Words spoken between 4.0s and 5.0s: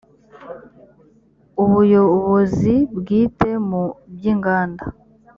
by’inganda